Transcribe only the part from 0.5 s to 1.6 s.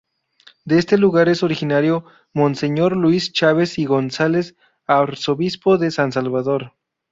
De este lugar es